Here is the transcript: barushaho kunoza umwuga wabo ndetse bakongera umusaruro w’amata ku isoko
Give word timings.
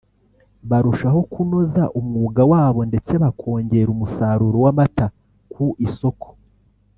barushaho 0.69 1.19
kunoza 1.31 1.83
umwuga 1.99 2.41
wabo 2.51 2.81
ndetse 2.89 3.13
bakongera 3.23 3.89
umusaruro 3.91 4.57
w’amata 4.65 5.05
ku 5.53 5.65
isoko 5.87 6.27